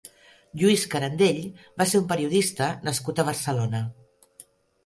Lluís 0.61 0.85
Carandell 0.93 1.41
va 1.83 1.87
ser 1.91 2.01
un 2.05 2.07
periodista 2.13 2.71
nascut 2.89 3.21
a 3.21 3.27
Barcelona. 3.31 3.83